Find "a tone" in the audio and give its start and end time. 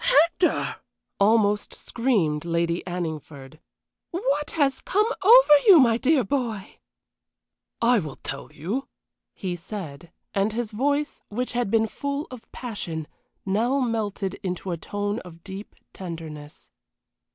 14.71-15.19